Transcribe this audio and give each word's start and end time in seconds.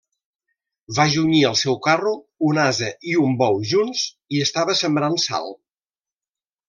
Va 0.99 1.03
junyir 1.15 1.41
al 1.49 1.57
seu 1.59 1.77
carro 1.87 2.13
un 2.51 2.61
ase 2.63 2.89
i 3.11 3.13
un 3.27 3.37
bou 3.43 3.61
junts 3.73 4.07
i 4.39 4.43
estava 4.47 4.77
sembrant 4.81 5.19
sal. 5.29 5.55